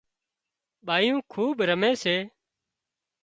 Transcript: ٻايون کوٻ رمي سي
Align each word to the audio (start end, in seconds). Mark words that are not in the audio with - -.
ٻايون 0.85 1.17
کوٻ 1.31 1.57
رمي 1.69 1.91
سي 2.03 2.15